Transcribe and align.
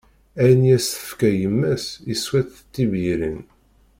Ayen 0.41 0.63
i 0.71 0.75
as-d-tefka 0.77 1.29
yemma-s, 1.39 1.85
iswa-t 2.13 2.51
d 2.59 2.61
tibyirin. 2.73 3.41